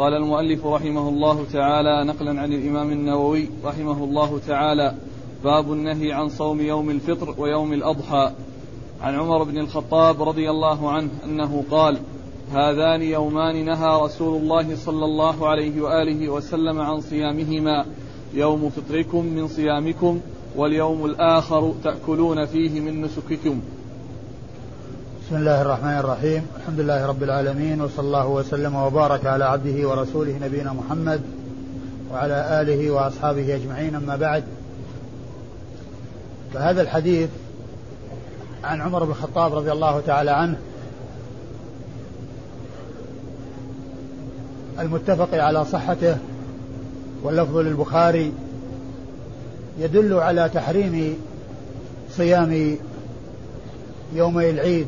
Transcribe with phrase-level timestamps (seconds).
[0.00, 4.94] قال المؤلف رحمه الله تعالى نقلا عن الإمام النووي رحمه الله تعالى
[5.44, 8.32] باب النهي عن صوم يوم الفطر ويوم الأضحى.
[9.00, 11.98] عن عمر بن الخطاب رضي الله عنه أنه قال
[12.52, 17.84] هذان يومان نهى رسول الله صلى الله عليه وآله وسلم عن صيامهما.
[18.34, 20.20] يوم فطركم من صيامكم
[20.56, 23.60] واليوم الآخر تأكلون فيه من نسككم.
[25.30, 26.46] بسم الله الرحمن الرحيم.
[26.56, 31.20] الحمد لله رب العالمين وصلى الله وسلم وبارك على عبده ورسوله نبينا محمد
[32.12, 33.94] وعلى آله وأصحابه أجمعين.
[33.94, 34.44] أما بعد
[36.54, 37.28] فهذا الحديث
[38.64, 40.58] عن عمر بن الخطاب رضي الله تعالى عنه
[44.80, 46.16] المتفق على صحته
[47.22, 48.32] واللفظ للبخاري
[49.78, 51.16] يدل على تحريم
[52.16, 52.76] صيام
[54.14, 54.86] يومي العيد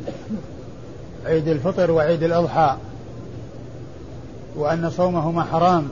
[1.26, 2.76] عيد الفطر وعيد الأضحى
[4.56, 5.88] وأن صومهما حرام.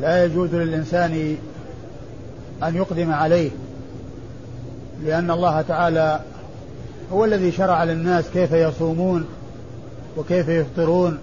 [0.00, 1.36] لا يجوز للإنسان
[2.62, 3.50] أن يقدم عليه
[5.04, 6.20] لأن الله تعالى
[7.12, 9.26] هو الذي شرع للناس كيف يصومون
[10.16, 11.18] وكيف يفطرون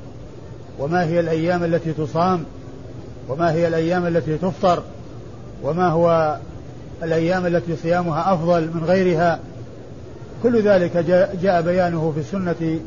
[0.80, 2.44] وما هي الأيام التي تصام
[3.30, 4.84] وما هي الأيام التي تفطر
[5.64, 6.38] وما هو
[7.04, 9.40] الأيام التي صيامها أفضل من غيرها.
[10.46, 10.98] كل ذلك
[11.42, 12.80] جاء, بيانه في السنة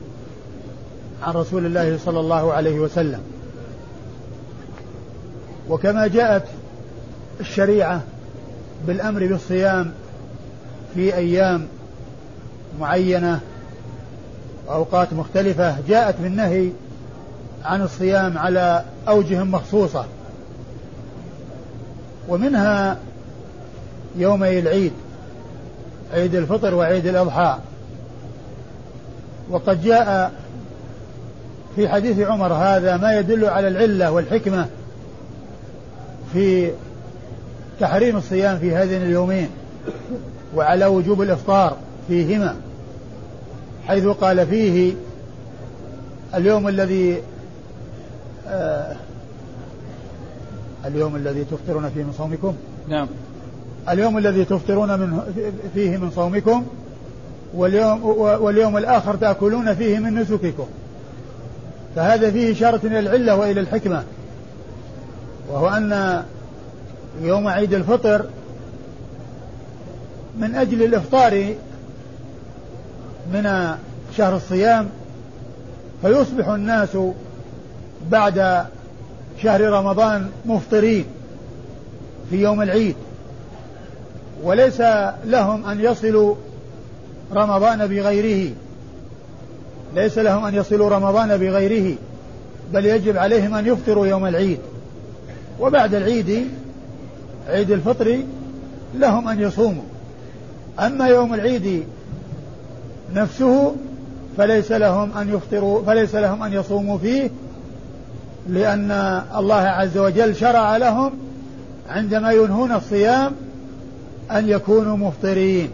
[1.22, 3.20] عن رسول الله صلى الله عليه وسلم.
[5.68, 6.42] وكما جاءت
[7.40, 8.02] الشريعة
[8.86, 9.92] بالأمر بالصيام
[10.94, 11.66] في أيام
[12.80, 13.40] معينة
[14.66, 16.70] وأوقات مختلفة جاءت بالنهي
[17.64, 20.04] عن الصيام على أوجه مخصوصة
[22.28, 22.98] ومنها
[24.16, 24.92] يومي العيد.
[26.12, 27.58] عيد الفطر وعيد الأضحى.
[29.50, 30.32] وقد جاء
[31.76, 34.66] في حديث عمر هذا ما يدل على العلة والحكمة
[36.32, 36.70] في
[37.80, 39.48] تحريم الصيام في هذين اليومين
[40.54, 41.76] وعلى وجوب الإفطار
[42.08, 42.56] فيهما
[43.86, 44.94] حيث قال فيه
[46.34, 47.22] اليوم الذي
[48.48, 48.96] آه
[50.84, 52.54] اليوم الذي تفطرون فيه من صومكم؟
[52.88, 53.08] نعم.
[53.92, 55.20] اليوم الذي تفطرون من
[55.74, 56.66] فيه من صومكم
[57.54, 60.66] واليوم واليوم الآخر تأكلون فيه من نسككم.
[61.96, 64.02] فهذا فيه إشارة إلى العلة وإلى الحكمة.
[65.48, 66.22] وهو أن
[67.22, 68.24] يوم عيد الفطر
[70.38, 71.54] من أجل الإفطار
[73.32, 73.74] من
[74.16, 74.88] شهر الصيام
[76.02, 76.98] فيصبح الناس
[78.10, 78.64] بعد
[79.42, 81.04] شهر رمضان مفطرين
[82.30, 82.96] في يوم العيد.
[84.42, 84.80] وليس
[85.24, 86.34] لهم أن يصلوا
[87.32, 88.52] رمضان بغيره.
[89.94, 91.96] ليس لهم أن يصلوا رمضان بغيره
[92.72, 94.58] بل يجب عليهم أن يفطروا يوم العيد.
[95.60, 96.48] وبعد العيد
[97.48, 98.20] عيد الفطر
[98.94, 99.84] لهم أن يصوموا.
[100.78, 101.84] أما يوم العيد
[103.14, 103.74] نفسه
[104.36, 107.30] فليس لهم أن يفطروا فليس لهم أن يصوموا فيه
[108.48, 111.12] لأن الله عز وجل شرع لهم
[111.90, 113.32] عندما ينهون الصيام
[114.30, 115.70] أن يكونوا مفطرين.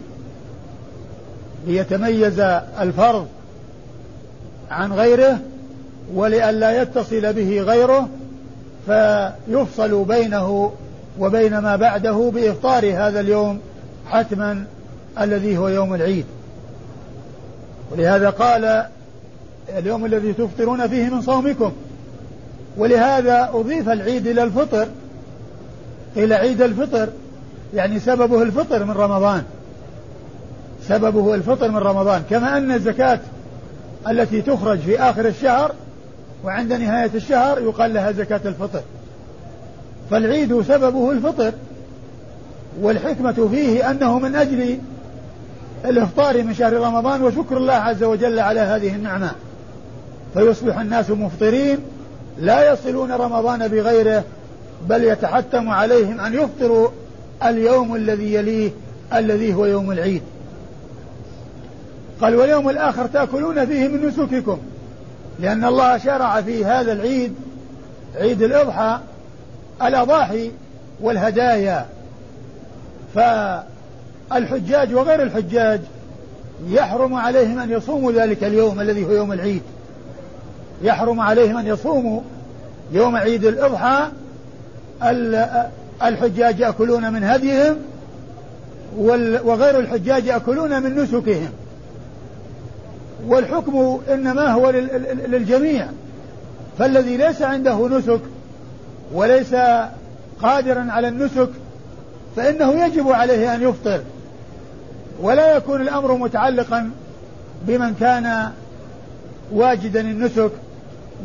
[1.67, 2.39] ليتميز
[2.79, 3.27] الفرض
[4.71, 5.39] عن غيره
[6.13, 8.09] ولئلا يتصل به غيره
[8.85, 10.71] فيفصل بينه
[11.19, 13.59] وبين ما بعده بإفطار هذا اليوم
[14.09, 14.65] حتما
[15.19, 16.25] الذي هو يوم العيد.
[17.91, 18.85] ولهذا قال
[19.77, 21.71] اليوم الذي تفطرون فيه من صومكم.
[22.77, 24.87] ولهذا أضيف العيد إلى الفطر
[26.17, 27.09] إلى عيد الفطر
[27.75, 29.43] يعني سببه الفطر من رمضان.
[30.87, 32.23] سببه الفطر من رمضان.
[32.29, 33.19] كما أن الزكاة
[34.09, 35.71] التي تخرج في آخر الشهر
[36.43, 38.81] وعند نهاية الشهر يقال لها زكاة الفطر.
[40.11, 41.53] فالعيد سببه الفطر
[42.81, 44.79] والحكمة فيه أنه من أجل
[45.85, 49.31] الإفطار من شهر رمضان وشكر الله عز وجل على هذه النعمة.
[50.33, 51.77] فيصبح الناس مفطرين
[52.39, 54.23] لا يصلون رمضان بغيره
[54.89, 56.89] بل يتحتم عليهم أن يفطروا
[57.49, 58.71] اليوم الذي يليه
[59.13, 60.21] الذي هو يوم العيد.
[62.21, 64.57] قال واليوم الآخر تأكلون فيه من نسككم.
[65.39, 67.35] لأن الله شرع في هذا العيد
[68.15, 68.99] عيد الأضحى
[69.81, 70.51] الأضاحي
[71.01, 71.85] والهدايا.
[73.15, 75.81] فالحجاج وغير الحجاج
[76.67, 79.61] يحرم عليهم أن يصوموا ذلك اليوم الذي هو يوم العيد.
[80.81, 82.21] يحرم عليهم أن يصوموا
[82.91, 84.07] يوم عيد الأضحى
[86.03, 87.75] الحجاج يأكلون من هديهم
[89.45, 91.49] وغير الحجاج يأكلون من نسكهم.
[93.27, 94.69] والحكم إنما هو
[95.27, 95.87] للجميع.
[96.79, 98.19] فالذي ليس عنده نسك
[99.13, 99.55] وليس
[100.41, 101.49] قادرا على النسك
[102.35, 104.01] فإنه يجب عليه أن يفطر.
[105.21, 106.91] ولا يكون الأمر متعلقا
[107.67, 108.51] بمن كان
[109.51, 110.51] واجدا النسك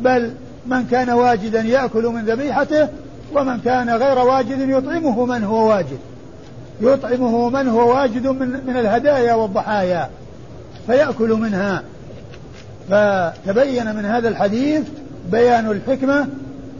[0.01, 0.31] بل
[0.67, 2.89] من كان واجدا يأكل من ذبيحته
[3.35, 5.99] ومن كان غير واجد يطعمه من هو واجد.
[6.81, 10.11] يطعمه من هو واجد من, من الهدايا والضحايا.
[10.87, 11.83] فيأكل منها.
[12.91, 14.83] فتبين من هذا الحديث
[15.31, 16.29] بيان الحكمة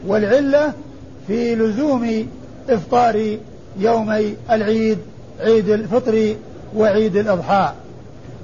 [0.07, 0.73] والعلة
[1.27, 2.27] في لزوم
[2.69, 3.39] إفطار
[3.79, 4.99] يومي العيد
[5.41, 6.37] عيد الفطر
[6.77, 7.73] وعيد الأضحى.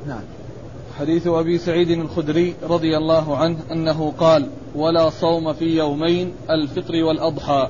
[0.09, 0.21] نعم.
[0.99, 7.69] حديث أبي سعيد الخدري رضي الله عنه أنه قال ولا صوم في يومين الفطر والأضحى.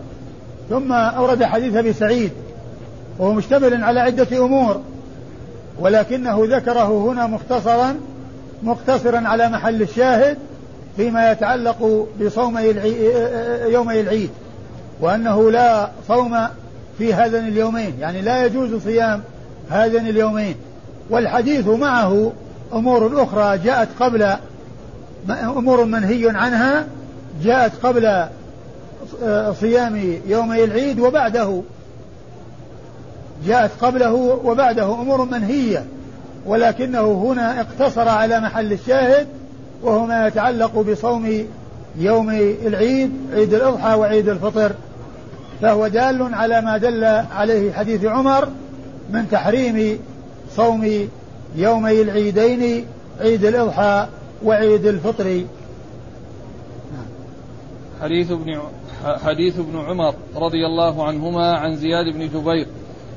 [0.70, 2.30] ثم أورد حديث أبي سعيد
[3.18, 4.80] وهو مشتمل على عدة أمور
[5.80, 7.94] ولكنه ذكره هنا مختصرا
[8.62, 10.38] مقتصرا على محل الشاهد
[10.96, 12.58] فيما يتعلق بصوم
[13.66, 14.30] يومي العيد
[15.00, 16.36] وأنه لا صوم
[16.98, 19.22] في هذين اليومين يعني لا يجوز صيام
[19.70, 20.54] هذين اليومين.
[21.10, 22.32] والحديث معه
[22.72, 24.36] أمور أخرى جاءت قبل
[25.30, 26.86] أمور منهي عنها
[27.44, 28.26] جاءت قبل
[29.60, 31.62] صيام يومي العيد وبعده.
[33.46, 34.12] جاءت قبله
[34.44, 35.84] وبعده أمور منهية
[36.46, 39.26] ولكنه هنا اقتصر على محل الشاهد
[39.82, 41.46] وهو ما يتعلق بصوم
[41.98, 42.30] يوم
[42.66, 44.72] العيد عيد الأضحى وعيد الفطر.
[45.62, 47.04] فهو دال على ما دل
[47.36, 48.48] عليه حديث عمر
[49.10, 49.98] من تحريم
[50.56, 51.08] صوم
[51.56, 52.84] يومي العيدين
[53.20, 54.06] عيد الأضحى
[54.44, 55.44] وعيد الفطر.
[58.02, 58.48] حديث ابن
[59.04, 62.66] حديث ابن عمر رضي الله عنهما عن زياد بن جبير.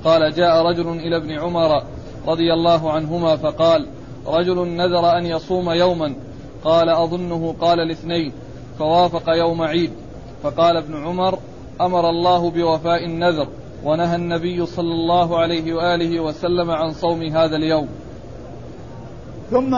[0.04, 1.84] قال جاء رجل إلى ابن عمر
[2.28, 3.86] رضي الله عنهما فقال
[4.28, 6.14] رجل نذر أن يصوم يوما.
[6.64, 8.32] قال أظنه قال الاثنين
[8.80, 9.92] فوافق يوم عيد.
[10.44, 11.40] فقال ابن عمر
[11.82, 13.48] أمر الله بوفاء النذر
[13.84, 17.88] ونهى النبي صلى الله عليه وآله وسلم عن صوم هذا اليوم.
[19.52, 19.76] ثم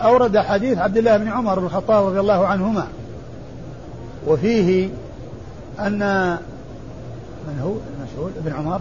[0.00, 2.86] أورد حديث عبد الله بن عمر بن الخطاب رضي الله عنهما.
[4.26, 4.88] وفيه
[5.80, 6.30] أن
[7.48, 8.80] من هو؟ المسؤول ابن عمر.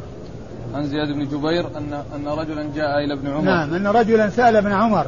[0.76, 3.46] عن زياد بن جبير أن أن رجلا جاء إلى ابن عمر.
[3.46, 5.06] نعم أن رجلا سأل ابن عمر.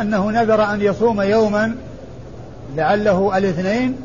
[0.00, 1.74] أنه نذر أن يصوم يوما
[2.76, 3.96] لعله الاثنين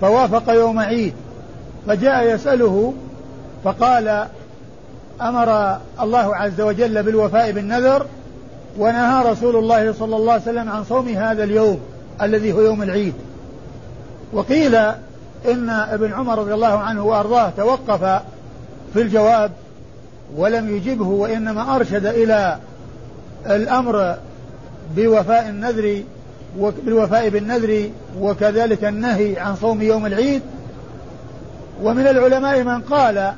[0.00, 1.14] فوافق يوم عيد.
[1.86, 2.94] فجاء يسأله
[3.64, 4.26] فقال
[5.20, 8.06] أمر الله عز وجل بالوفاء بالنذر
[8.78, 11.80] ونهى رسول الله صلى الله عليه وسلم عن صوم هذا اليوم
[12.22, 13.14] الذي هو يوم العيد.
[14.32, 14.78] وقيل
[15.46, 18.22] إن ابن عمر رضي الله عنه وأرضاه توقف
[18.94, 19.50] في الجواب
[20.36, 22.58] ولم يجبه وإنما أرشد إلى
[23.46, 24.16] الأمر
[24.96, 26.02] بوفاء النذر
[26.58, 27.90] بالوفاء بالنذر
[28.20, 30.42] وكذلك النهي عن صوم يوم العيد.
[31.82, 33.32] ومن العلماء من قال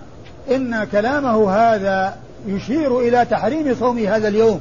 [0.50, 2.14] إن كلامه هذا
[2.46, 4.60] يشير إلى تحريم صوم هذا اليوم.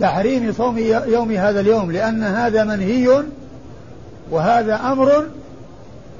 [0.00, 3.22] تحريم صوم يوم هذا اليوم لأن هذا منهي
[4.30, 5.24] وهذا أمر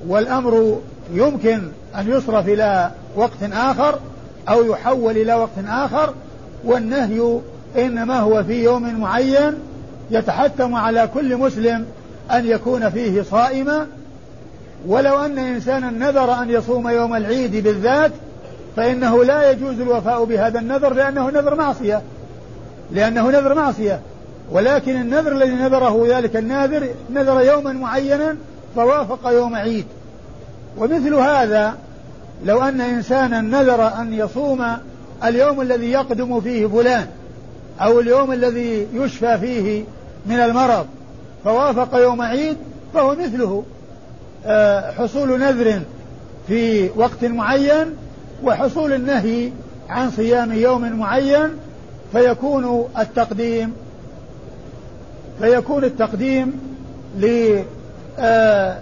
[0.08, 0.81] والأمر
[1.12, 1.62] يمكن
[1.99, 3.99] أن يصرف إلى وقت آخر
[4.49, 6.14] أو يحول إلى وقت آخر
[6.64, 7.38] والنهي
[7.76, 9.55] إنما هو في يوم معين
[10.11, 11.87] يتحتم على كل مسلم
[12.31, 13.86] أن يكون فيه صائما.
[14.86, 18.13] ولو أن إنسانا نذر أن يصوم يوم العيد بالذات
[18.77, 22.03] فإنه لا يجوز الوفاء بهذا النذر لأنه نذر معصية.
[22.93, 24.01] لأنه نذر معصية.
[24.51, 28.36] ولكن النذر الذي نذره ذلك الناذر نذر يوما معينا
[28.77, 29.84] فوافق يوم عيد.
[30.79, 31.74] ومثل هذا
[32.44, 34.67] لو أن إنسانا نذر أن يصوم
[35.24, 37.06] اليوم الذي يقدم فيه فلان
[37.81, 39.84] أو اليوم الذي يشفى فيه
[40.27, 40.86] من المرض
[41.44, 42.56] فوافق يوم عيد
[42.94, 43.65] فهو مثله.
[44.46, 45.81] آه، حصول نذر
[46.48, 47.96] في وقت معين
[48.44, 49.50] وحصول النهي
[49.89, 51.50] عن صيام يوم معين
[52.12, 53.72] فيكون التقديم
[55.41, 56.60] فيكون التقديم
[58.20, 58.79] آه،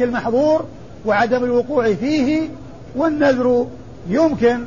[0.00, 0.64] المحظور
[1.06, 2.48] وعدم الوقوع فيه
[2.96, 3.66] والنذر
[4.08, 4.64] يمكن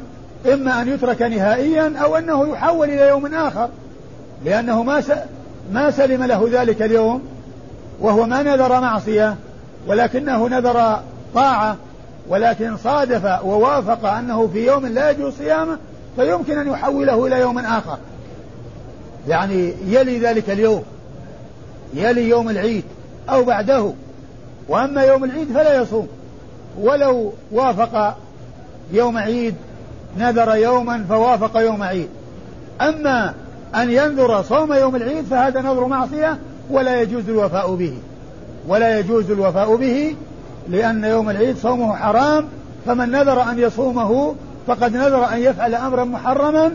[0.53, 3.69] إما أن يترك نهائيا أو أنه يحول إلى يوم آخر
[4.45, 5.03] لأنه ما
[5.71, 7.21] ما سلم له ذلك اليوم
[7.99, 9.35] وهو ما نذر معصية
[9.87, 10.99] ولكنه نذر
[11.35, 11.77] طاعة
[12.29, 15.77] ولكن صادف ووافق أنه في يوم لا يجوز صيامه
[16.15, 17.97] فيمكن أن يحوله إلى يوم آخر.
[19.27, 20.83] يعني يلي ذلك اليوم
[21.93, 22.83] يلي يوم العيد.
[23.29, 23.93] أو بعده.
[24.69, 26.07] وأما يوم العيد فلا يصوم.
[26.81, 28.17] ولو وافق
[28.91, 29.55] يوم عيد
[30.17, 32.07] نذر يوما فوافق يوم عيد.
[32.81, 33.33] أما
[33.75, 36.37] أن ينذر صوم يوم العيد فهذا نذر معصية
[36.69, 37.93] ولا يجوز الوفاء به.
[38.67, 40.15] ولا يجوز الوفاء به
[40.69, 42.45] لأن يوم العيد صومه حرام
[42.85, 44.35] فمن نذر أن يصومه
[44.67, 46.71] فقد نذر أن يفعل أمرا محرما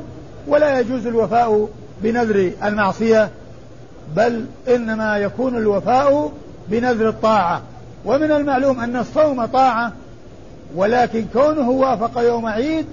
[0.49, 1.69] ولا يجوز الوفاء
[2.03, 3.31] بنذر المعصية.
[4.17, 6.33] بل إنما يكون الوفاء
[6.69, 7.63] بنذر الطاعة.
[8.05, 9.93] ومن المعلوم أن الصوم طاعة
[10.75, 12.87] ولكن كونه وافق يوم عيد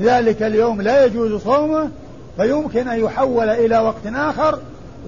[0.00, 1.88] ذلك اليوم لا يجوز صومه
[2.36, 4.58] فيمكن أن يحول إلى وقت آخر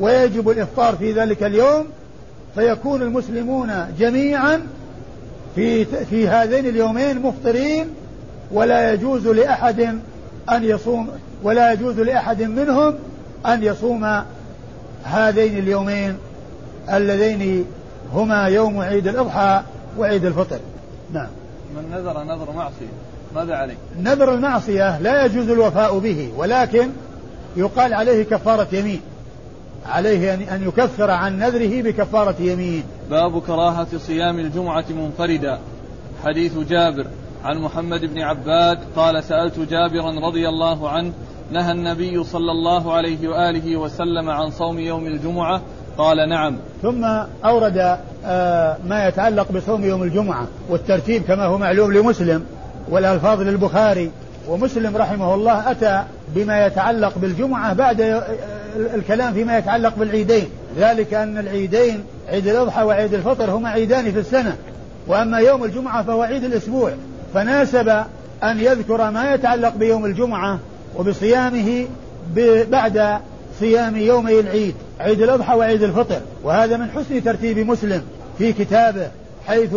[0.01, 1.87] ويجب الإفطار في ذلك اليوم.
[2.55, 4.63] فيكون المسلمون جميعا
[5.55, 7.87] في في هذين اليومين مفطرين
[8.53, 9.81] ولا يجوز لأحد
[10.51, 11.09] أن يصوم
[11.43, 12.95] ولا يجوز لأحد منهم
[13.47, 14.23] أن يصوم
[15.07, 16.17] هذين اليومين
[16.93, 17.65] اللذين
[18.13, 19.63] هما يوم عيد الأضحى
[19.99, 20.59] وعيد الفطر.
[21.13, 21.29] نعم.
[21.77, 22.93] من نذر نذر معصية.
[23.35, 26.91] ماذا عليه نذر المعصية لا يجوز الوفاء به ولكن
[27.57, 29.01] يقال عليه كفارة يمين.
[29.87, 32.83] عليه أن يكفر عن نذره بكفارة يمين.
[33.11, 35.59] باب كراهة صيام الجمعة منفردا.
[36.25, 37.07] حديث جابر
[37.45, 41.13] عن محمد بن عباد قال سألت جابرا رضي الله عنه
[41.51, 45.61] نهى النبي صلى الله عليه وآله وسلم عن صوم يوم الجمعة
[45.99, 46.57] قال نعم.
[46.83, 47.05] ثم
[47.45, 52.45] أورد آه، ما يتعلق بصوم يوم الجمعة والترتيب كما هو معلوم لمسلم
[52.89, 54.11] والألفاظ للبخاري
[54.49, 56.03] ومسلم رحمه الله أتى
[56.35, 58.23] بما يتعلق بالجمعة بعد آه،
[58.95, 60.49] الكلام فيما يتعلق بالعيدين.
[60.79, 64.57] ذلك أن العيدين عيد الأضحى وعيد الفطر هما عيدان في السنة
[65.07, 66.93] وأما يوم الجمعة فهو عيد الأسبوع.
[67.35, 67.89] فناسب
[68.43, 70.59] أن يذكر ما يتعلق بيوم الجمعة
[70.99, 71.87] وبصيامه
[72.71, 73.19] بعد
[73.61, 76.21] صيام يومي العيد عيد الأضحى وعيد الفطر.
[76.45, 78.03] وهذا من حسن ترتيب مسلم
[78.39, 79.09] في كتابه
[79.47, 79.77] حيث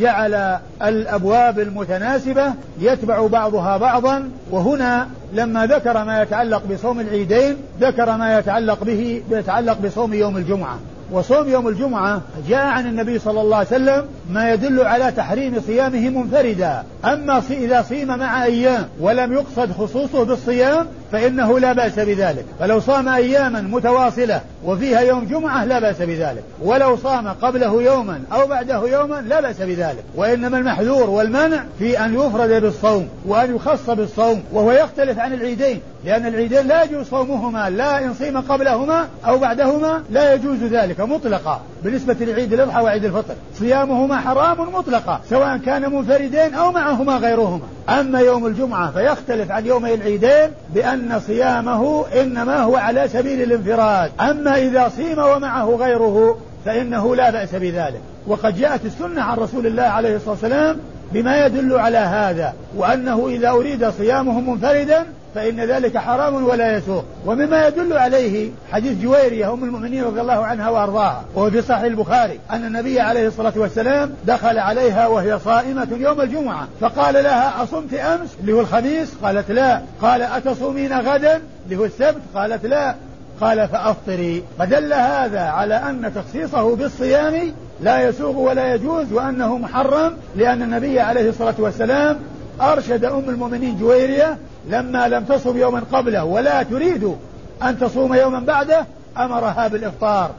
[0.00, 4.30] جعل الأبواب المتناسبة يتبع بعضها بعضا.
[4.50, 10.78] وهنا لما ذكر ما يتعلق بصوم العيدين ذكر ما يتعلق به يتعلق بصوم يوم الجمعة.
[11.12, 16.08] وصوم يوم الجمعة جاء عن النبي صلى الله عليه وسلم ما يدل على تحريم صيامه
[16.08, 16.84] منفردا.
[17.04, 22.44] أما إذا صيم مع أيام ولم يقصد خصوصه بالصيام فإنه لا بأس بذلك.
[22.58, 26.42] فلو صام أياما متواصلة وفيها يوم جمعة لا بأس بذلك.
[26.62, 30.04] ولو صام قبله يوما أو بعده يوما لا بأس بذلك.
[30.14, 36.26] وإنما المحذور والمنع في أن يفرد بالصوم وأن يخص بالصوم وهو يختلف عن العيدين لأن
[36.26, 41.60] العيدين لا يجوز صومهما لا إن صيم قبلهما أو بعدهما لا يجوز ذلك مطلقا.
[41.84, 47.64] بالنسبة لعيد الأضحى وعيد الفطر صيامهما حرام مطلقا سواء كان منفردين أو معهما غيرهما.
[47.88, 50.95] أما يوم الجمعة فيختلف عن يومي العيدين بأن
[51.26, 54.10] صيامه إنما هو على سبيل الانفراد.
[54.20, 58.00] أما إذا صيم ومعه غيره فإنه لا بأس بذلك.
[58.26, 60.76] وقد جاءت السنة عن رسول الله عليه الصلاة والسلام
[61.12, 65.06] بما يدل على هذا وأنه إذا أريد صيامه منفردا
[65.36, 70.70] فإن ذلك حرام ولا يسوق ومما يدل عليه حديث جويرية أم المؤمنين رضي الله عنها
[70.70, 76.20] وأرضاها وهو في صحيح البخاري أن النبي عليه الصلاة والسلام دخل عليها وهي صائمة يوم
[76.20, 79.14] الجمعة فقال لها أصمت أمس؟ اللي هو الخميس.
[79.22, 79.82] قالت لا.
[80.02, 82.22] قال أتصومين غدا؟ اللي هو السبت.
[82.34, 82.94] قالت لا.
[83.40, 84.44] قال فأفطري.
[84.58, 91.28] فدل هذا على أن تخصيصه بالصيام لا يسوغ ولا يجوز وأنه محرم لأن النبي عليه
[91.28, 92.18] الصلاة والسلام
[92.60, 94.38] أرشد أم المؤمنين جويرية
[94.70, 97.16] لما لم تصم يوما قبله ولا تريد
[97.62, 98.86] أن تصوم يوما بعده
[99.18, 100.30] أمرها بالإفطار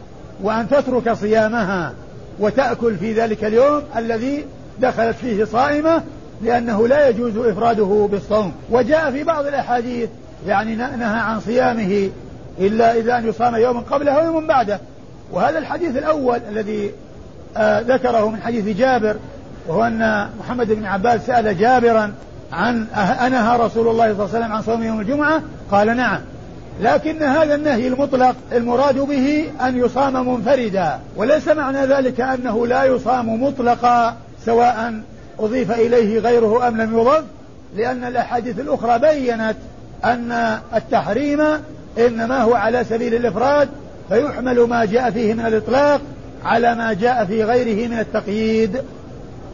[0.44, 1.94] وأن تترك صيامها
[2.40, 4.46] وتأكل في ذلك اليوم الذي
[4.80, 6.04] دخلت فيه صائمة
[6.42, 8.54] لأنه لا يجوز إفراده بالصوم.
[8.72, 10.10] وجاء في بعض الأحاديث
[10.48, 12.10] يعني نهى عن صيامه
[12.60, 14.80] إلا إذا أن يصام يوما قبله ويوم بعده.
[15.32, 16.92] وهذا الحديث الأول الذي
[17.58, 19.16] آه ذكره من حديث جابر
[19.68, 22.14] وهو أن محمد بن عباس سأل جابرا
[22.52, 22.86] عن
[23.26, 26.20] أنهى رسول الله صلى الله عليه وسلم عن صوم يوم الجمعة؟ قال نعم.
[26.82, 33.44] لكن هذا النهي المطلق المراد به أن يصام منفردا وليس معنى ذلك أنه لا يصام
[33.44, 35.02] مطلقا سواء
[35.40, 37.24] أضيف إليه غيره أم لم يضف
[37.76, 39.56] لأن الأحاديث الأخرى بينت
[40.06, 41.42] أن التحريم
[41.98, 43.70] إنما هو على سبيل الإفراد
[44.10, 46.02] فيحمل ما جاء فيه من الإطلاق
[46.46, 48.82] على ما جاء في غيره من التقييد.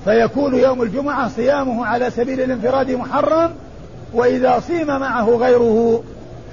[0.05, 3.51] فيكون يوم الجمعة صيامه على سبيل الانفراد محرم
[4.13, 6.03] وإذا صيم معه غيره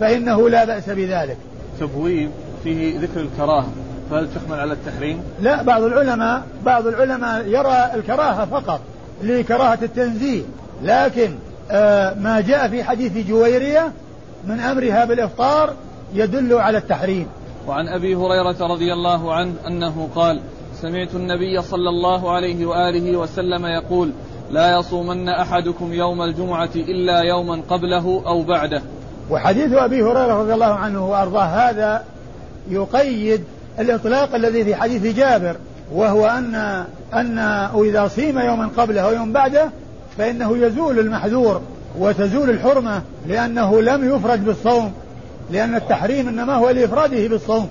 [0.01, 1.37] فإنه لا بأس بذلك
[1.81, 2.31] تبويب
[2.65, 3.69] فيه ذكر الكراهة
[4.11, 8.81] فهل تحمل على التحريم؟ لا بعض العلماء بعض العلماء يرى الكراهة فقط
[9.23, 10.43] لكراهة التنزيه
[10.83, 11.35] لكن
[11.71, 13.93] آه ما جاء في حديث جويرية
[14.47, 15.75] من أمرها بالإفطار
[16.15, 17.27] يدل على التحريم
[17.69, 20.41] وعن أبي هريرة رضي الله عنه أنه قال
[20.83, 24.13] سمعت النبي صلى الله عليه وآله وسلم يقول
[24.51, 28.83] لا يصومن أحدكم يوم الجمعة إلا يوما قبله أو بعده.
[29.31, 32.05] وحديث أبي هريرة رضي الله عنه وأرضاه هذا
[32.71, 33.45] يقيد
[33.79, 35.57] الإطلاق الذي في حديث جابر
[35.93, 36.55] وهو أن
[37.15, 37.39] أن
[37.85, 39.71] إذا صيم يوما قبله أو يوم بعده
[40.19, 41.61] فإنه يزول المحذور
[41.99, 44.93] وتزول الحرمة لأنه لم يفرد بالصوم
[45.51, 47.69] لأن التحريم إنما هو لإفراده بالصوم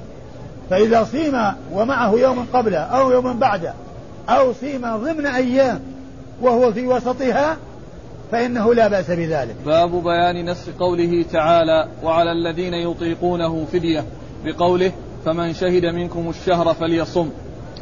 [0.69, 1.41] فإذا صيم
[1.73, 3.73] ومعه يوم قبله أو يوم بعده
[4.29, 5.81] أو صيم ضمن أيام
[6.41, 7.57] وهو في وسطها
[8.31, 9.55] فإنه لا بأس بذلك.
[9.65, 14.05] باب بيان نص قوله تعالى وعلى الذين يطيقونه فدية
[14.45, 14.91] بقوله
[15.25, 17.29] فمن شهد منكم الشهر فليصم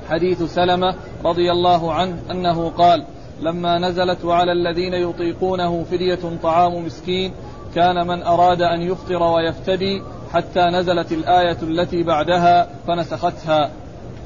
[0.10, 3.06] حديث سلمة رضي الله عنه أنه قال
[3.42, 7.34] لما نزلت وعلى الذين يطيقونه فدية طعام مسكين
[7.76, 10.02] كان من أراد أن يفطر ويفتدي
[10.34, 13.70] حتى نزلت الآية التي بعدها فنسختها.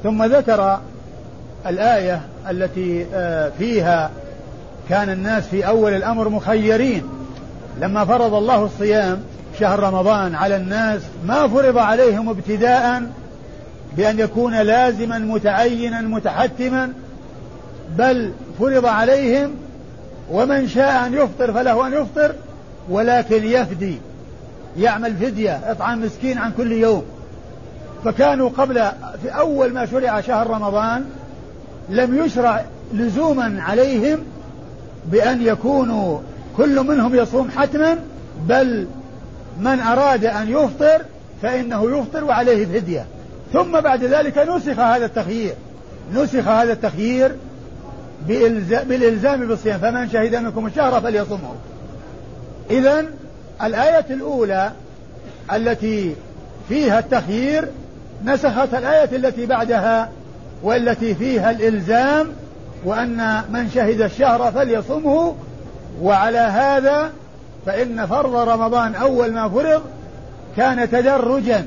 [0.02, 0.80] ثم ذكر
[1.66, 4.10] الآية التي آه، فيها
[4.88, 7.02] كان الناس في أول الأمر مخيرين.
[7.80, 9.22] لما فرض الله الصيام
[9.60, 13.02] شهر رمضان على الناس ما فرض عليهم ابتداء
[13.96, 16.92] بأن يكون لازما متعينا متحتما
[17.98, 19.54] بل فرض عليهم
[20.30, 22.34] ومن شاء أن يفطر فله أن يفطر
[22.90, 23.98] ولكن يفدي.
[24.76, 27.04] يعمل فدية إطعام مسكين عن كل يوم.
[28.04, 28.74] فكانوا قبل
[29.22, 31.04] في أول ما شرع شهر رمضان
[31.88, 32.64] لم يشرع
[32.94, 34.18] لزوما عليهم
[35.06, 36.18] بأن يكونوا
[36.56, 37.98] كل منهم يصوم حتما
[38.48, 38.86] بل
[39.60, 41.02] من أراد أن يفطر
[41.42, 43.06] فإنه يفطر وعليه فدية
[43.52, 45.54] ثم بعد ذلك نسخ هذا التخيير.
[46.14, 47.36] نسخ هذا التخيير
[48.88, 49.78] بالإلزام بالصيام.
[49.80, 51.54] فمن شهد منكم الشهر فليصمه
[52.70, 53.04] إذا
[53.62, 54.72] الآية الأولى
[55.52, 56.14] التي
[56.68, 57.68] فيها التخيير
[58.24, 60.08] نسخت الآية التي بعدها
[60.62, 62.28] والتي فيها الإلزام
[62.84, 65.34] وأن من شهد الشهر فليصمه
[66.02, 67.10] وعلى هذا
[67.66, 69.82] فإن فرض رمضان أول ما فرض
[70.56, 71.66] كان تدرجا.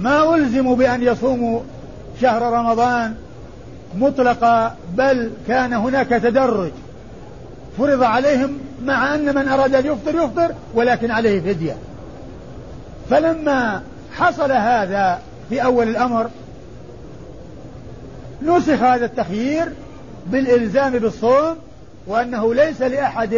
[0.00, 1.60] ما ألزموا بأن يصوموا
[2.20, 3.14] شهر رمضان
[3.94, 6.70] مطلقا بل كان هناك تدرج.
[7.78, 11.76] فرض عليهم مع أن من أراد أن يفطر يفطر ولكن عليه فدية.
[13.10, 13.82] فلما
[14.12, 16.30] حصل هذا في أول الأمر
[18.42, 19.72] نسخ هذا التخيير
[20.26, 21.56] بالإلزام بالصوم
[22.06, 23.34] وأنه ليس لأحد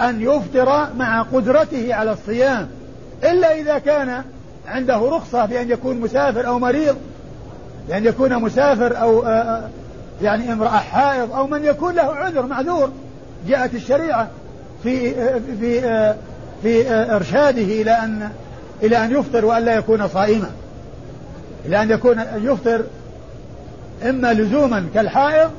[0.00, 2.68] أن يفطر مع قدرته على الصيام.
[3.24, 4.22] إلا إذا كان
[4.68, 6.96] عنده رخصة بأن يكون مسافر أو مريض
[7.88, 9.22] بأن يكون مسافر أو
[10.22, 12.92] يعني امرأة حائض أو من يكون له عذر معذور.
[13.46, 14.28] جاءت الشريعة
[14.82, 15.14] في
[15.60, 15.80] في
[16.62, 18.28] في إرشاده إلى أن
[18.82, 20.50] إلى أن يفطر وألا يكون صائما.
[21.66, 22.84] إلى أن يكون يفطر
[24.02, 25.50] إما لزوما كالحائض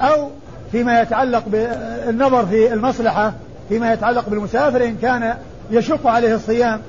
[0.00, 0.30] أو
[0.72, 3.32] فيما يتعلق بالنظر في المصلحة
[3.68, 5.34] فيما يتعلق بالمسافر إن كان
[5.70, 6.80] يشق عليه الصيام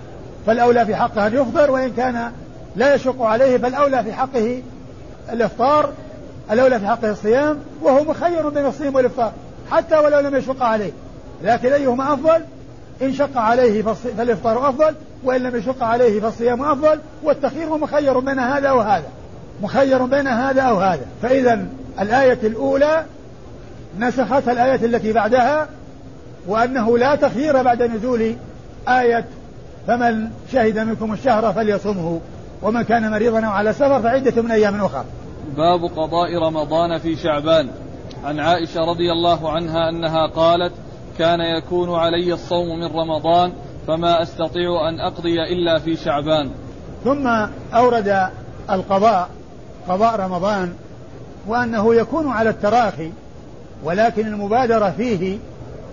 [0.46, 2.32] فالأولى في حقه أن يفطر وإن كان
[2.76, 4.62] لا يشق عليه فالأولى في حقه
[5.32, 5.90] الإفطار
[6.52, 9.32] الأولى في حقه الصيام وهو مخير بين الصيام والإفطار.
[9.72, 10.92] حتى ولو لم يشق عليه.
[11.44, 12.42] لكن أيهما أفضل؟
[13.02, 18.72] إن شق عليه فالإفطار أفضل وإن لم يشق عليه فالصيام أفضل والتخير مخير بين هذا
[18.72, 19.08] وهذا.
[19.62, 21.06] مخير بين هذا أو هذا.
[21.22, 21.66] فإذا
[22.00, 23.06] الآية الأولى
[24.00, 25.68] نسخت الآية التي بعدها
[26.48, 28.36] وأنه لا تخيير بعد نزول
[28.88, 29.26] آية
[29.88, 32.22] فمن شهد منكم الشهر فليصمه
[32.62, 35.06] ومن كان مريضا أو على سفر فعدة من أيام أخرى.
[35.58, 37.70] باب قضاء رمضان في شعبان.
[38.24, 40.74] عن عائشة رضي الله عنها أنها قالت
[41.18, 43.54] كان يكون علي الصوم من رمضان
[43.88, 46.52] فما أستطيع أن أقضي إلا في شعبان.
[47.04, 47.28] ثم
[47.74, 48.30] أورد
[48.70, 49.30] القضاء
[49.90, 50.74] قضاء رمضان
[51.48, 53.12] وأنه يكون على التراخي
[53.84, 55.38] ولكن المبادرة فيه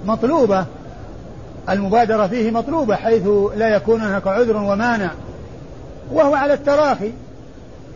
[0.05, 0.67] مطلوبة.
[1.69, 5.11] المبادرة فيه مطلوبة حيث لا يكون هناك عذر ومانع
[6.13, 7.13] وهو على التراخي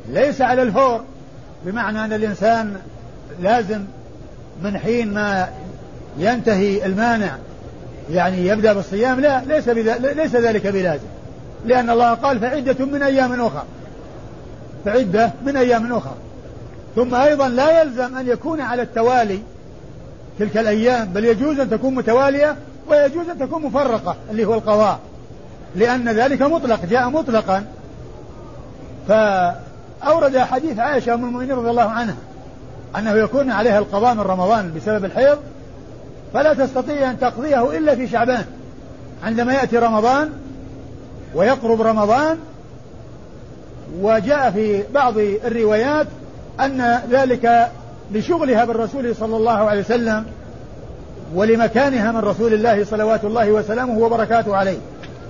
[0.08, 1.00] ليس على الفور.
[1.64, 2.76] بمعنى أن الإنسان
[3.40, 3.84] لازم
[4.62, 5.48] من حين ما
[6.18, 7.36] ينتهي المانع
[8.10, 11.06] يعني يبدأ بالصيام لا ليس ليس ذلك بلازم.
[11.64, 13.64] لأن الله قال فعدة من أيام أخرى.
[14.84, 16.14] فعدة من أيام أخرى.
[16.96, 19.38] ثم أيضا لا يلزم أن يكون على التوالي
[20.38, 22.56] تلك الأيام بل يجوز أن تكون متوالية
[22.88, 24.98] ويجوز أن تكون مفرقة اللي هو القضاء.
[25.76, 27.64] لأن ذلك مطلق جاء مطلقا.
[29.08, 32.16] فأورد حديث عائشة أم المؤمنين رضي الله عنها.
[32.98, 35.38] أنه يكون عليها القضاء من رمضان بسبب الحيض
[36.34, 38.44] فلا تستطيع أن تقضيه إلا في شعبان.
[39.24, 40.30] عندما يأتي رمضان
[41.34, 42.38] ويقرب رمضان
[44.00, 46.06] وجاء في بعض الروايات
[46.60, 47.68] أن ذلك
[48.12, 50.24] لشغلها بالرسول صلى الله عليه وسلم
[51.34, 54.78] ولمكانها من رسول الله صلوات الله وسلامه وبركاته عليه.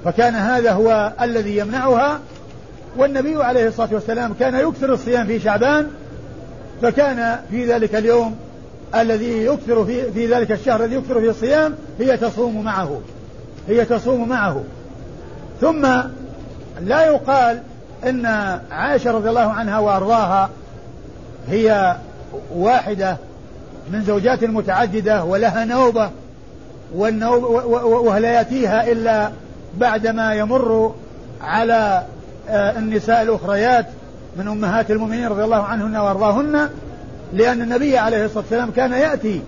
[0.05, 2.21] فكان هذا هو الذي يمنعها
[2.97, 5.91] والنبي عليه الصلاة والسلام كان يكثر الصيام في شعبان
[6.83, 8.37] فكان في ذلك اليوم
[8.95, 13.01] الذي يكثر في, في ذلك الشهر الذي يكثر فيه الصيام هي تصوم معه.
[13.69, 14.63] هي تصوم معه.
[15.61, 15.87] ثم
[16.81, 17.61] لا يقال
[18.07, 18.27] إن
[18.71, 20.51] عائشة رضي الله عنها وأرضاها
[21.49, 21.97] هي
[22.55, 23.17] واحدة
[23.93, 26.11] من زوجات متعدده ولها نوبة
[26.95, 27.47] والنوبه
[27.85, 29.31] ولا يأتيها إلا
[29.79, 30.95] بعدما يمر
[31.43, 32.03] على
[32.49, 33.87] آه، النساء الأخريات
[34.37, 36.69] من أمهات المؤمنين رضي الله عنهن وأرضاهن
[37.33, 39.43] لأن النبي عليه الصلاة والسلام كان يأتي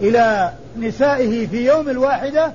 [0.00, 2.52] إلى نسائه في يوم الواحدة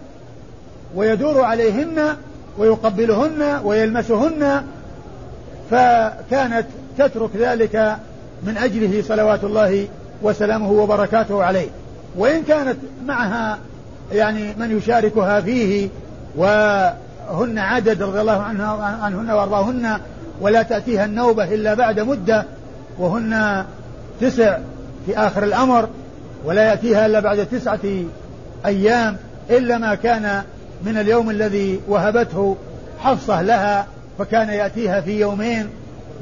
[0.95, 2.15] ويدور عليهن
[2.57, 4.63] ويقبلهن ويلمسهن
[5.71, 6.65] فكانت
[6.97, 7.97] تترك ذلك
[8.43, 9.87] من أجله صلوات الله
[10.21, 11.67] وسلامه وبركاته عليه.
[12.17, 13.57] وإن كانت معها
[14.11, 15.89] يعني من يشاركها فيه
[16.35, 19.99] وهن عدد رضي الله عنها عنهن وأرضاهن
[20.41, 22.45] ولا تأتيها النوبة إلا بعد مدة
[22.99, 23.65] وهن
[24.21, 24.57] تسع
[25.05, 25.89] في آخر الأمر
[26.45, 27.79] ولا يأتيها إلا بعد تسعة
[28.65, 29.17] أيام
[29.49, 30.41] إلا ما كان
[30.85, 32.55] من اليوم الذي وهبته
[32.99, 33.87] حفصة لها
[34.19, 35.69] فكان يأتيها في يومين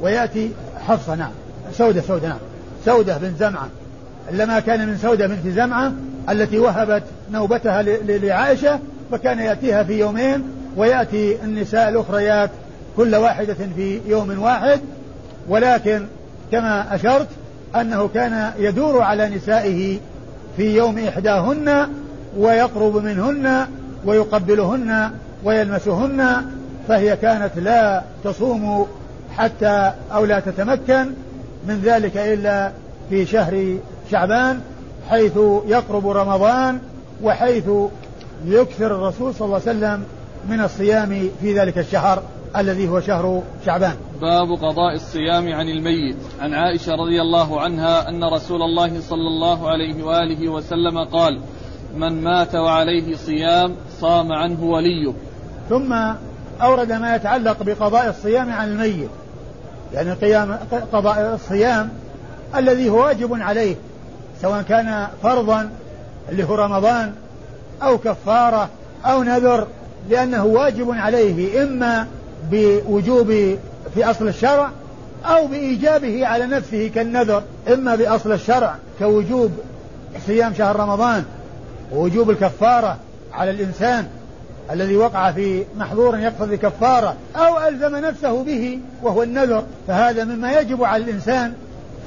[0.00, 0.50] ويأتي
[0.86, 1.32] حفصة نعم
[1.72, 2.38] سودة سودة نعم
[2.84, 3.68] سودة بن زمعة.
[4.32, 5.92] لما كان من سودة بنت زمعة
[6.30, 7.02] التي وهبت
[7.32, 8.78] نوبتها لعائشة
[9.12, 10.42] فكان يأتيها في يومين
[10.76, 12.50] ويأتي النساء الأخريات
[12.96, 14.80] كل واحدة في يوم واحد
[15.48, 16.06] ولكن
[16.52, 17.28] كما أشرت
[17.76, 19.98] أنه كان يدور على نسائه
[20.56, 21.88] في يوم إحداهن
[22.38, 23.66] ويقرب منهن
[24.04, 25.10] ويقبلهن
[25.44, 26.44] ويلمسهن
[26.88, 28.86] فهي كانت لا تصوم
[29.36, 31.06] حتى أو لا تتمكن
[31.68, 32.70] من ذلك إلا
[33.10, 33.78] في شهر
[34.10, 34.60] شعبان
[35.10, 36.78] حيث يقرب رمضان
[37.22, 37.64] وحيث
[38.46, 40.04] يكثر الرسول صلى الله عليه وسلم
[40.50, 42.22] من الصيام في ذلك الشهر.
[42.56, 43.96] الذي هو شهر شعبان.
[44.20, 46.16] باب قضاء الصيام عن الميت.
[46.40, 51.40] عن عائشة رضي الله عنها أن رسول الله صلى الله عليه وآله وسلم قال
[51.96, 55.12] من مات وعليه صيام صام عنه وليه.
[55.68, 55.92] ثم
[56.62, 59.10] أورد ما يتعلق بقضاء الصيام عن الميت.
[59.94, 60.58] يعني قيام
[60.92, 61.90] قضاء الصيام
[62.56, 63.76] الذي هو واجب عليه
[64.42, 65.70] سواء كان فرضا
[66.28, 67.12] اللي هو رمضان
[67.82, 68.68] أو كفارة
[69.04, 69.66] أو نذر
[70.10, 72.06] لأنه واجب عليه إما
[72.50, 73.26] بوجوب
[73.94, 74.70] في أصل الشرع
[75.24, 79.52] أو بإيجابه على نفسه كالنذر إما بأصل الشرع كوجوب
[80.26, 81.24] صيام شهر رمضان
[81.92, 82.96] ووجوب الكفارة
[83.32, 84.06] على الإنسان
[84.70, 90.84] الذي وقع في محظور يقتضي كفارة أو ألزم نفسه به وهو النذر فهذا مما يجب
[90.84, 91.54] على الإنسان.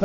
[0.00, 0.04] ف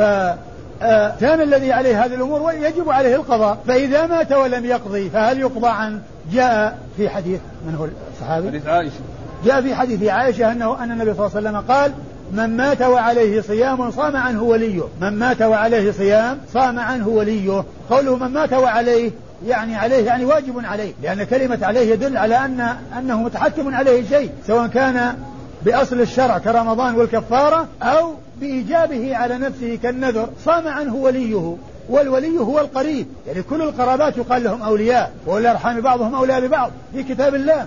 [1.20, 6.00] كان الذي عليه هذه الأمور يجب عليه القضاء فإذا مات ولم يقضي فهل يقضى عن
[6.32, 9.00] جاء في حديث من هو الصحابي؟ حديث عائشة.
[9.46, 11.92] جاء في حديث عائشة أنه أن النبي صلى الله عليه وسلم قال
[12.32, 14.82] من مات وعليه صيام صام عنه وليه.
[15.00, 17.64] من مات وعليه صيام صام عنه وليه.
[17.90, 19.10] قوله من مات وعليه
[19.46, 20.92] يعني عليه يعني واجب عليه.
[21.02, 25.16] لأن كلمة عليه يدل على أن أنه متحتم عليه شيء سواء كان
[25.64, 31.56] بأصل الشرع كرمضان والكفارة أو بإيجابه على نفسه كالنذر صام عنه وليه.
[31.88, 33.06] والولي هو القريب.
[33.26, 37.66] يعني كل القرابات يقال لهم أولياء والأرحام بعضهم أولياء ببعض في كتاب الله.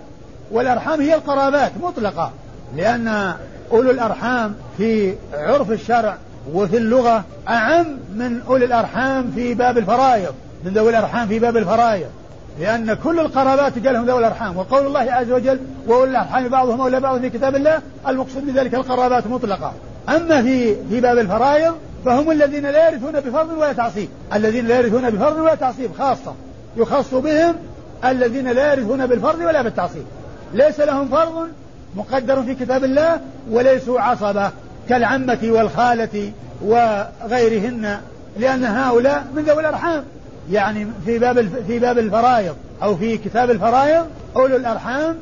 [0.52, 2.32] والأرحام هي القرابات مطلقة
[2.76, 3.34] لأن
[3.72, 6.18] أولو الأرحام في عرف الشرع
[6.54, 7.86] وفي اللغة أعم
[8.16, 10.34] من أولي الأرحام في باب الفرائض
[10.64, 12.08] من ذوي الأرحام في باب الفرائض.
[12.60, 17.22] لأن كل القرابات قال ذوي الأرحام وقول الله عز وجل وأولي الأرحام بعضهم أولى بعض
[17.22, 19.74] في كتاب الله المقصود بذلك القرابات مطلقة.
[20.10, 25.10] أما في في باب الفرائض فهم الذين لا يرثون بفرض ولا تعصيب الذين لا يرثون
[25.10, 26.34] بفرض ولا تعصيب خاصة
[26.78, 27.56] يخص بهم
[28.06, 30.04] الذين لا يرثون بالفرض ولا بالتعصيب.
[30.54, 31.48] ليس لهم فرض
[31.96, 34.52] مقدر في كتاب الله وليسوا عصبة
[34.90, 36.32] كالعمة والخالة
[36.62, 37.98] وغيرهن
[38.40, 40.04] لأن هؤلاء من ذوي الأرحام.
[40.52, 45.16] يعني في باب في باب الفرائض أو في كتاب الفرائض أولو الأرحام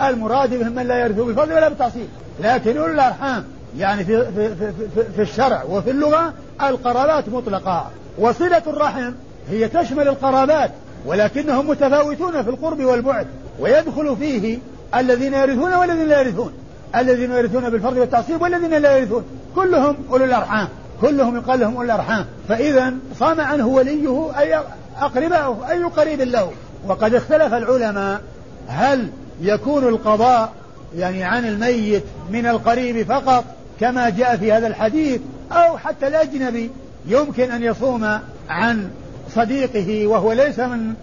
[0.00, 2.08] المراد بهم من لا يرثوا بالفضل ولا بالتعصيب.
[2.40, 3.44] لكن أولو الأرحام
[3.78, 7.90] يعني في, في, في, في, في الشرع وفي اللغة القرابات مطلقة.
[8.18, 9.12] وصلة الرحم
[9.50, 10.70] هي تشمل القرابات
[11.06, 13.26] ولكنهم متفاوتون في القرب والبعد
[13.60, 14.58] ويدخل فيه
[14.94, 16.52] الذين يرثون والذين لا يرثون
[16.96, 20.68] الذين يرثون بالفرض والتعصيب والذين لا يرثون كلهم أولو الأرحام
[21.00, 22.26] كلهم يقال لهم أولي الأرحام.
[22.48, 24.62] فإذا صام عنه وليه أي
[25.00, 26.50] أقربائه أي قريب له.
[26.86, 28.20] وقد اختلف العلماء
[28.68, 29.08] هل
[29.40, 30.52] يكون القضاء
[30.96, 33.44] يعني عن الميت من القريب فقط
[33.80, 35.20] كما جاء في هذا الحديث
[35.52, 36.70] أو حتى الأجنبي
[37.06, 38.90] يمكن أن يصوم عن
[39.34, 40.94] صديقه وهو ليس من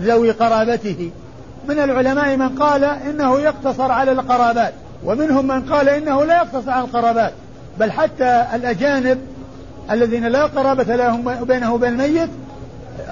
[0.00, 1.10] ذوي قرابته.
[1.68, 4.72] من العلماء من قال إنه يقتصر على القرابات
[5.04, 7.32] ومنهم من قال إنه لا يقتصر على القرابات.
[7.78, 9.18] بل حتى الأجانب
[9.90, 12.30] الذين لا قرابة لهم بينه وبين الميت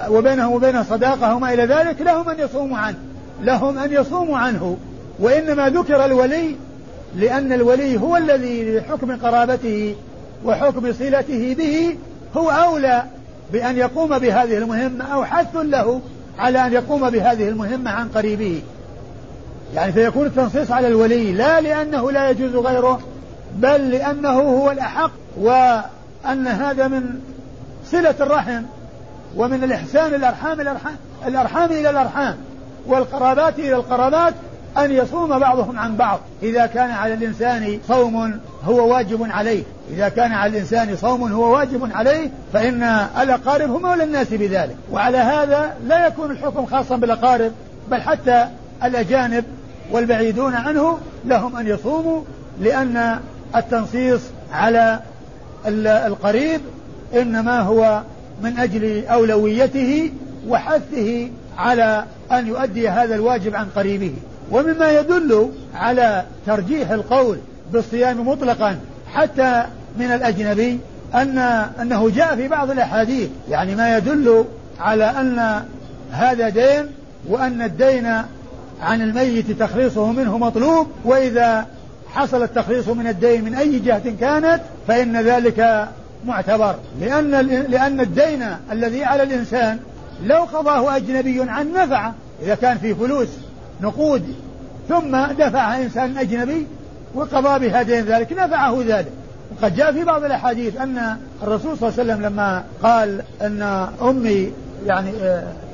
[0.09, 2.97] وبينه وبينه صداقة وما إلى ذلك لهم أن يصوموا عنه.
[3.41, 4.77] لهم أن يصوموا عنه.
[5.19, 6.55] وإنما ذكر الولي
[7.15, 9.95] لأن الولي هو الذي لحكم قرابته
[10.45, 11.97] وحكم صلته به
[12.37, 13.03] هو أولى
[13.53, 16.01] بأن يقوم بهذه المهمة أو حث له
[16.39, 18.61] على أن يقوم بهذه المهمة عن قريبه.
[19.75, 22.99] يعني فيكون التنصيص على الولي لا لأنه لا يجوز غيره
[23.55, 27.21] بل لأنه هو الأحق وأن هذا من
[27.85, 28.63] صلة الرحم
[29.35, 30.95] ومن الإحسان الأرحام الأرحام,
[31.27, 32.37] الأرحام إلى الأرحام
[32.87, 34.33] والقرابات إلى القرابات
[34.77, 36.19] أن يصوم بعضهم عن بعض.
[36.43, 39.63] إذا كان على الإنسان صوم هو واجب عليه.
[39.91, 42.83] إذا كان على الإنسان صوم هو واجب عليه فإن
[43.21, 44.75] الأقارب هم أولى الناس بذلك.
[44.91, 47.51] وعلى هذا لا يكون الحكم خاصا بالأقارب
[47.91, 48.47] بل حتى
[48.83, 49.43] الأجانب
[49.91, 52.21] والبعيدون عنه لهم أن يصوموا
[52.61, 53.19] لأن
[53.55, 54.21] التنصيص
[54.53, 54.99] على
[55.85, 56.61] القريب
[57.15, 58.01] إنما هو
[58.43, 60.11] من أجل أولويته
[60.47, 64.13] وحثه على أن يؤدي هذا الواجب عن قريبه.
[64.51, 67.37] ومما يدل على ترجيح القول
[67.73, 68.79] بالصيام مطلقا
[69.13, 69.65] حتى
[69.97, 70.79] من الأجنبي
[71.15, 71.37] أن
[71.81, 74.45] أنه جاء في بعض الأحاديث يعني ما يدل
[74.79, 75.63] على أن
[76.11, 76.85] هذا دين
[77.29, 78.05] وأن الدين
[78.81, 81.65] عن الميت تخليصه منه مطلوب وإذا
[82.13, 85.87] حصل التخليص من الدين من أي جهة كانت فإن ذلك
[86.25, 86.75] معتبر.
[86.99, 87.31] لأن
[87.69, 89.79] لأن الدين الذي على الإنسان
[90.23, 93.27] لو قضاه أجنبي عن نفعه إذا كان في فلوس
[93.81, 94.35] نقود
[94.89, 96.67] ثم دفع إنسان أجنبي
[97.15, 99.11] وقضى بها دين ذلك نفعه ذلك.
[99.51, 104.51] وقد جاء في بعض الأحاديث أن الرسول صلى الله عليه وسلم لما قال أن أمي
[104.85, 105.11] يعني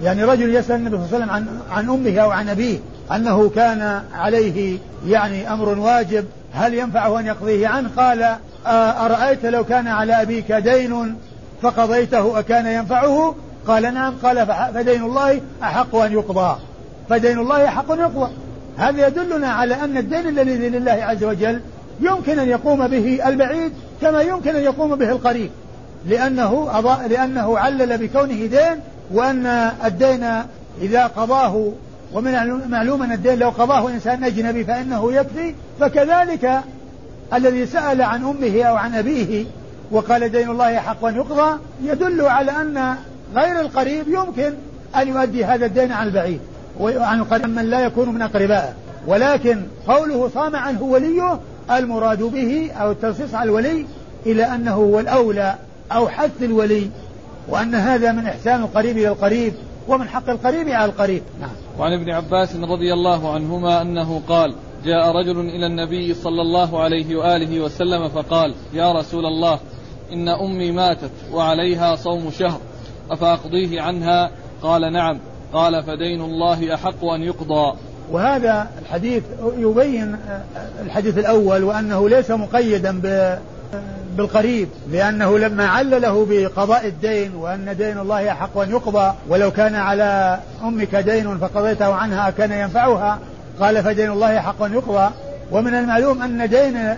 [0.03, 2.79] يعني رجل يسأل النبي صلى الله عليه وسلم عن عن أمه أو عن أبيه
[3.11, 8.35] أنه كان عليه يعني أمر واجب هل ينفعه أن يقضيه عنه؟ قال
[9.05, 11.15] أرأيت لو كان على أبيك دين
[11.61, 13.35] فقضيته أكان ينفعه؟
[13.67, 16.59] قال نعم قال فدين الله أحق أن يقضى.
[17.09, 18.31] فدين الله أحق أن يقضى.
[18.77, 21.61] هذا يدلنا على أن الدين الذي لله عز وجل
[22.01, 25.49] يمكن أن يقوم به البعيد كما يمكن أن يقوم به القريب.
[26.07, 28.79] لأنه أضاء لأنه علل بكونه دين
[29.11, 29.45] وأن
[29.85, 30.23] الدين
[30.81, 31.71] إذا قضاه
[32.13, 35.55] ومن معلوم أن الدين لو قضاه إنسان أجنبي فإنه يكفي.
[35.79, 36.61] فكذلك
[37.33, 39.45] الذي سأل عن أمه أو عن أبيه
[39.91, 42.95] وقال دين الله حق أن يقضى يدل على أن
[43.35, 44.53] غير القريب يمكن
[44.95, 46.39] أن يؤدي هذا الدين عن البعيد.
[46.79, 48.73] وعن القريب من لا يكون من أقربائه
[49.07, 51.39] ولكن قوله صام عنه وليه
[51.71, 53.85] المراد به أو التنصيص على الولي
[54.25, 55.55] إلى أنه هو الأولى
[55.91, 56.89] أو حث الولي
[57.49, 59.53] وأن هذا من إحسان القريب إلى القريب
[59.88, 61.23] ومن حق القريب على القريب.
[61.41, 61.49] نعم.
[61.79, 67.15] وعن ابن عباس رضي الله عنهما أنه قال جاء رجل إلى النبي صلى الله عليه
[67.15, 69.59] وآله وسلم فقال يا رسول الله
[70.13, 72.59] إن أمي ماتت وعليها صوم شهر
[73.11, 75.19] أفأقضيه عنها؟ قال نعم.
[75.53, 77.77] قال فدين الله أحق أن يقضى.
[78.12, 79.23] وهذا الحديث
[79.58, 80.17] يبين
[80.86, 83.01] الحديث الأول وأنه ليس مقيدا
[84.17, 90.39] بالقريب لأنه لما علله بقضاء الدين وأن دين الله أحق أن يقضى ولو كان على
[90.63, 93.19] أمك دين فقضيته عنها كان ينفعها
[93.60, 95.10] قال فدين الله حق أن يقضى.
[95.51, 96.97] ومن المعلوم أن دين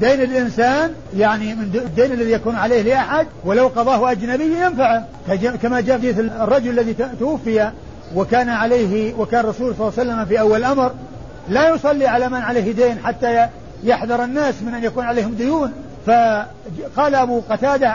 [0.00, 5.04] دين الإنسان يعني من الدين الذي يكون عليه لأحد ولو قضاه أجنبي ينفعه
[5.62, 7.70] كما جاء في الرجل الذي توفي
[8.14, 10.92] وكان عليه وكان الرسول صلى الله عليه وسلم في أول الأمر
[11.48, 13.46] لا يصلي على من عليه دين حتى
[13.84, 15.72] يحذر الناس من أن يكون عليهم ديون.
[16.06, 17.88] فقال أبو قتادة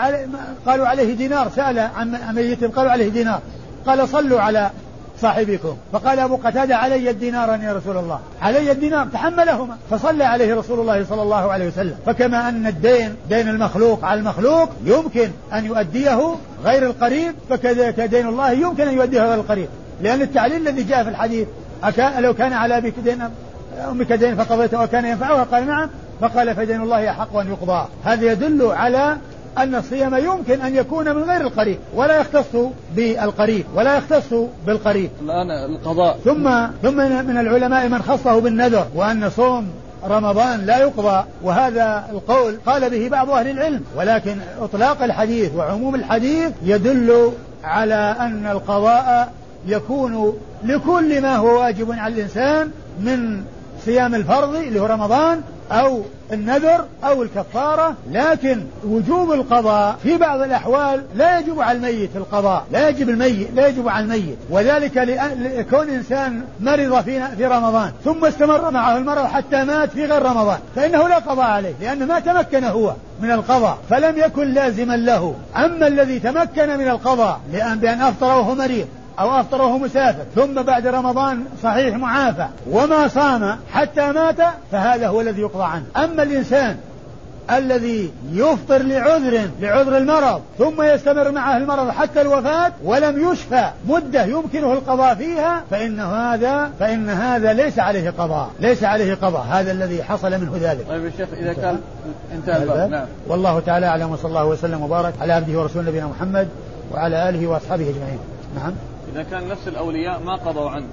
[0.65, 1.49] قالوا عليه دينار.
[1.55, 3.39] سأل عن ميت قالوا عليه دينار.
[3.85, 4.69] قال صلوا على
[5.21, 5.77] صاحبكم.
[5.93, 8.19] فقال أبو قتادة علي الدينار يا رسول الله.
[8.41, 9.77] علي الدينار تحملهما.
[9.91, 11.95] فصلى عليه رسول الله صلى الله عليه وسلم.
[12.05, 17.35] فكما أن الدين دين المخلوق على المخلوق يمكن أن يؤديه غير القريب.
[17.49, 19.67] فكذلك دين الله يمكن أن يؤديه غير القريب.
[20.01, 21.47] لأن التعليل الذي جاء في الحديث
[21.83, 23.23] أكان لو كان على أبيك دين
[23.89, 25.89] أمك دين فقضيته وكان ينفعها قال نعم.
[26.21, 27.87] فقال فدين الله أحق أن يقضى.
[28.03, 29.17] هذا يدل على
[29.57, 32.55] أن الصيام يمكن أن يكون من غير القريب ولا يختص
[32.95, 34.33] بالقريب ولا يختص
[34.65, 35.09] بالقريب.
[35.21, 36.17] الآن القضاء.
[36.25, 39.67] ثم ثم من العلماء من خصه بالنذر وأن صوم
[40.09, 41.25] رمضان لا يقضى.
[41.43, 43.83] وهذا القول قال به بعض أهل العلم.
[43.95, 47.31] ولكن إطلاق الحديث وعموم الحديث يدل
[47.63, 49.33] على أن القضاء
[49.65, 53.43] يكون لكل ما هو واجب على الإنسان من
[53.85, 56.01] صيام الفرض اللي هو رمضان أو
[56.33, 62.89] النذر أو الكفارة لكن وجوب القضاء في بعض الأحوال لا يجب على الميت القضاء لا
[62.89, 64.37] يجب الميت لا يجب على الميت.
[64.49, 70.21] وذلك لكون إنسان مرض في في رمضان ثم استمر معه المرض حتى مات في غير
[70.21, 75.35] رمضان فإنه لا قضاء عليه لأنه ما تمكن هو من القضاء فلم يكن لازما له.
[75.55, 78.87] أما الذي تمكن من القضاء لأن بأن أفطر وهو مريض
[79.21, 80.23] أو أفطر وهو مسافر.
[80.35, 82.47] ثم بعد رمضان صحيح معافى.
[82.71, 84.37] وما صام حتى مات
[84.71, 85.85] فهذا هو الذي يقضى عنه.
[85.97, 86.77] أما الإنسان
[87.51, 94.73] الذي يفطر لعذر لعذر المرض ثم يستمر معه المرض حتى الوفاة ولم يشفى مدة يمكنه
[94.73, 98.49] القضاء فيها فإن هذا فإن هذا ليس عليه قضاء.
[98.59, 99.45] ليس عليه قضاء.
[99.49, 100.87] هذا الذي حصل منه ذلك.
[100.89, 101.79] طيب يا شيخ إذا كان
[102.35, 103.05] انتهى الباب نعم.
[103.27, 106.47] والله تعالى أعلم وصلى الله وسلم وبارك على عبده ورسوله نبينا محمد
[106.91, 108.19] وعلى آله وأصحابه أجمعين.
[108.55, 108.73] نعم.
[109.13, 110.85] إذا كان نفس الأولياء ما قضوا عنه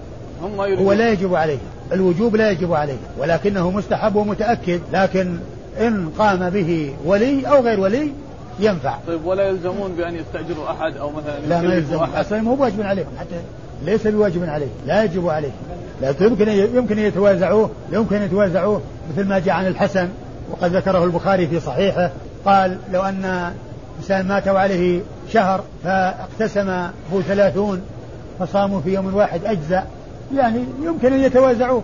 [0.43, 0.87] هم ما يريدون.
[0.87, 1.59] هو لا يجب عليه
[1.93, 5.39] الوجوب لا يجب عليه ولكنه مستحب ومتأكد لكن
[5.81, 8.13] إن قام به ولي أو غير ولي
[8.61, 8.95] ينفع.
[9.07, 13.09] طيب ولا يلزمون بأن يستأجروا أحد أو مثلا لا ما يلزم أصلا مو بواجب عليهم
[13.21, 13.41] حتى
[13.85, 15.51] ليس بواجب عليه لا يجب عليه
[16.03, 18.81] لكن يمكن يمكن يتوازعوه يمكن يتوازعوه
[19.13, 20.09] مثل ما جاء عن الحسن
[20.51, 22.11] وقد ذكره البخاري في صحيحه
[22.45, 23.53] قال لو أن
[23.99, 25.01] إنسان مات وعليه
[25.33, 26.91] شهر فاقتسمه
[27.29, 27.83] ثلاثون
[28.39, 29.87] فصاموا في يوم واحد أجزاء
[30.35, 31.83] يعني يمكن أن يتوازعوه.